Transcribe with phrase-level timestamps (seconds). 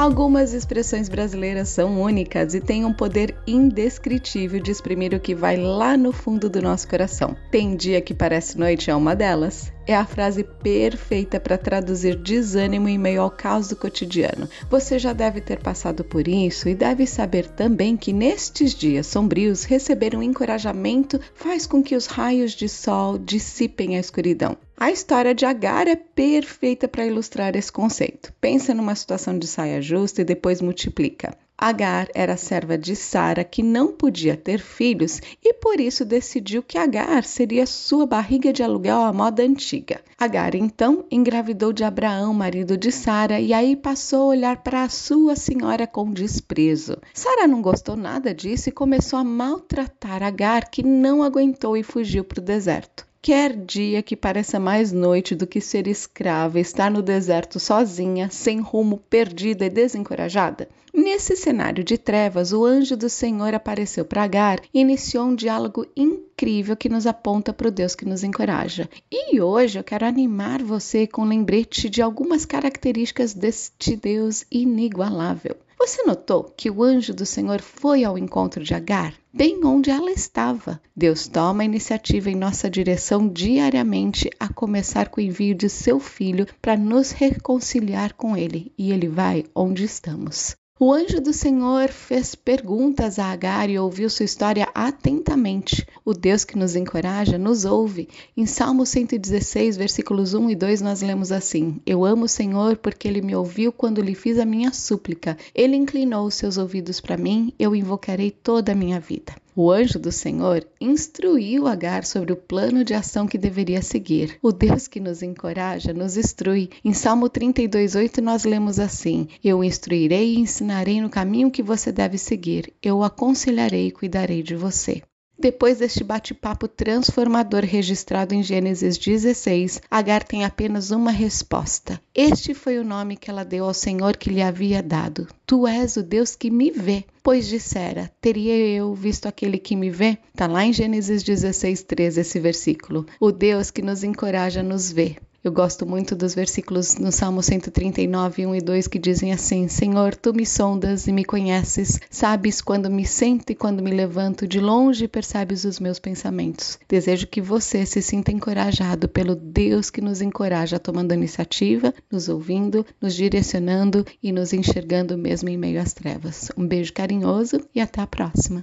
[0.00, 5.58] Algumas expressões brasileiras são únicas e têm um poder indescritível de exprimir o que vai
[5.58, 7.36] lá no fundo do nosso coração.
[7.50, 9.70] Tem dia que parece noite é uma delas.
[9.86, 14.48] É a frase perfeita para traduzir desânimo em meio ao caos do cotidiano.
[14.70, 19.64] Você já deve ter passado por isso e deve saber também que nestes dias sombrios
[19.64, 24.56] receber um encorajamento faz com que os raios de sol dissipem a escuridão.
[24.82, 28.32] A história de Agar é perfeita para ilustrar esse conceito.
[28.40, 31.36] Pensa numa situação de saia justa e depois multiplica.
[31.58, 36.78] Agar era serva de Sara que não podia ter filhos e por isso decidiu que
[36.78, 40.00] Agar seria sua barriga de aluguel à moda antiga.
[40.16, 44.88] Agar então engravidou de Abraão, marido de Sara, e aí passou a olhar para a
[44.88, 46.96] sua senhora com desprezo.
[47.12, 52.24] Sara não gostou nada disso e começou a maltratar Agar, que não aguentou e fugiu
[52.24, 53.09] para o deserto.
[53.22, 58.60] Quer dia que pareça mais noite do que ser escrava, estar no deserto sozinha, sem
[58.60, 60.70] rumo, perdida e desencorajada?
[60.92, 65.86] Nesse cenário de trevas, o anjo do Senhor apareceu para Agar e iniciou um diálogo
[65.94, 68.88] incrível que nos aponta para o Deus que nos encoraja.
[69.12, 75.56] E hoje eu quero animar você com um lembrete de algumas características deste Deus inigualável.
[75.80, 79.14] Você notou que o anjo do Senhor foi ao encontro de Agar?
[79.32, 80.78] Bem onde ela estava.
[80.94, 85.98] Deus toma a iniciativa em nossa direção diariamente, a começar com o envio de seu
[85.98, 90.54] filho para nos reconciliar com ele, e ele vai onde estamos.
[90.82, 95.86] O anjo do Senhor fez perguntas a Agar e ouviu sua história atentamente.
[96.02, 98.08] O Deus que nos encoraja nos ouve.
[98.34, 103.06] Em Salmo 116, versículos 1 e 2, nós lemos assim: Eu amo o Senhor porque
[103.06, 105.36] ele me ouviu quando lhe fiz a minha súplica.
[105.54, 109.34] Ele inclinou os seus ouvidos para mim, eu invocarei toda a minha vida.
[109.54, 114.38] O anjo do Senhor instruiu Agar sobre o plano de ação que deveria seguir.
[114.42, 116.70] O Deus que nos encoraja nos instrui.
[116.84, 122.18] Em Salmo 32:8 nós lemos assim: Eu instruirei e ensinarei no caminho que você deve
[122.18, 122.72] seguir.
[122.82, 125.02] Eu o aconselharei e cuidarei de você.
[125.40, 131.98] Depois deste bate-papo transformador registrado em Gênesis 16, Agar tem apenas uma resposta.
[132.14, 135.26] Este foi o nome que ela deu ao Senhor que lhe havia dado.
[135.46, 137.04] Tu és o Deus que me vê.
[137.22, 140.18] Pois dissera, teria eu visto aquele que me vê?
[140.30, 143.06] Está lá em Gênesis 16, 13 esse versículo.
[143.18, 145.16] O Deus que nos encoraja nos vê.
[145.42, 150.14] Eu gosto muito dos versículos no Salmo 139, 1 e 2 que dizem assim: Senhor,
[150.14, 154.60] tu me sondas e me conheces, sabes quando me sento e quando me levanto, de
[154.60, 156.78] longe percebes os meus pensamentos.
[156.86, 162.84] Desejo que você se sinta encorajado pelo Deus que nos encoraja, tomando iniciativa, nos ouvindo,
[163.00, 166.50] nos direcionando e nos enxergando mesmo em meio às trevas.
[166.54, 168.62] Um beijo carinhoso e até a próxima.